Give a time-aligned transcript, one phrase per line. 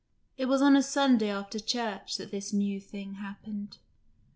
[0.35, 3.77] It was on a Sunday after church that this new thing happened.